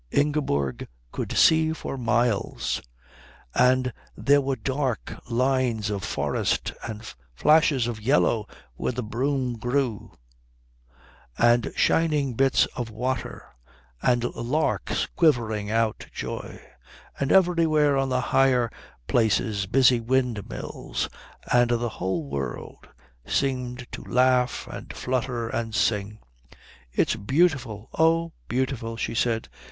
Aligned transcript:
Ingeborg 0.09 0.87
could 1.11 1.37
see 1.37 1.73
for 1.73 1.95
miles. 1.95 2.81
And 3.53 3.93
there 4.17 4.41
were 4.41 4.55
dark 4.55 5.13
lines 5.29 5.91
of 5.91 6.03
forest, 6.03 6.73
and 6.81 7.03
flashes 7.35 7.85
of 7.85 8.01
yellow 8.01 8.47
where 8.73 8.91
the 8.93 9.03
broom 9.03 9.57
grew, 9.59 10.11
and 11.37 11.71
shining 11.75 12.33
bits 12.33 12.65
of 12.75 12.89
water, 12.89 13.45
and 14.01 14.23
larks 14.23 15.05
quivering 15.15 15.69
out 15.69 16.07
joy, 16.11 16.59
and 17.19 17.31
everywhere 17.31 17.95
on 17.95 18.09
the 18.09 18.21
higher 18.21 18.71
places 19.05 19.67
busy 19.67 19.99
windmills, 19.99 21.09
and 21.53 21.69
the 21.69 21.89
whole 21.89 22.23
world 22.27 22.87
seemed 23.23 23.85
to 23.91 24.03
laugh 24.03 24.67
and 24.67 24.93
flutter 24.95 25.47
and 25.47 25.75
sing. 25.75 26.17
"It's 26.91 27.15
beautiful 27.15 27.91
oh, 27.93 28.31
beautiful!" 28.49 28.97
she 28.97 29.13
said. 29.13 29.47